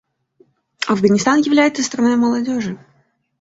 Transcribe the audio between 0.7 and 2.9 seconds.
Афганистан является страной молодежи.